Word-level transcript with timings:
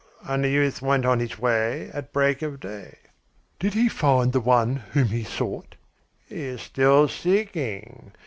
"And 0.23 0.43
the 0.43 0.49
youth 0.49 0.81
went 0.81 1.05
on 1.05 1.19
his 1.19 1.37
way 1.37 1.91
at 1.93 2.11
break 2.11 2.41
of 2.41 2.59
day" 2.59 2.95
"Did 3.59 3.75
he 3.75 3.87
find 3.87 4.33
the 4.33 4.39
one 4.41 4.77
whom 4.93 5.09
he 5.09 5.23
sought?" 5.23 5.75
"He 6.27 6.39
is 6.41 6.63
still 6.63 7.07
seeking. 7.07 8.11